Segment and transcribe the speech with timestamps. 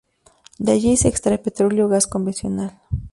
[0.57, 2.81] De allí se extrae petróleo gas convencional.